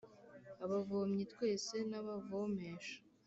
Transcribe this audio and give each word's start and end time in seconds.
Abavomyi 0.63 1.23
twese 1.33 1.75
n’abavomesha 1.89 2.97